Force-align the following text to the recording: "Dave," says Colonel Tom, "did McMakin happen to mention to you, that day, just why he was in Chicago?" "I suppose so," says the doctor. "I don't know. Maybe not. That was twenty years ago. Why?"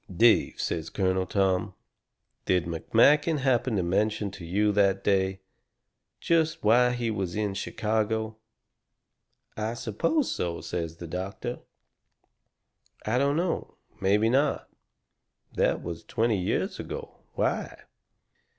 "Dave," 0.11 0.59
says 0.59 0.89
Colonel 0.89 1.27
Tom, 1.27 1.75
"did 2.45 2.65
McMakin 2.65 3.37
happen 3.37 3.75
to 3.75 3.83
mention 3.83 4.31
to 4.31 4.43
you, 4.43 4.71
that 4.71 5.03
day, 5.03 5.41
just 6.19 6.63
why 6.63 6.89
he 6.93 7.11
was 7.11 7.35
in 7.35 7.53
Chicago?" 7.53 8.37
"I 9.55 9.75
suppose 9.75 10.31
so," 10.31 10.59
says 10.59 10.97
the 10.97 11.05
doctor. 11.05 11.59
"I 13.05 13.19
don't 13.19 13.35
know. 13.35 13.77
Maybe 13.99 14.27
not. 14.27 14.69
That 15.53 15.83
was 15.83 16.03
twenty 16.03 16.39
years 16.39 16.79
ago. 16.79 17.19
Why?" 17.33 17.83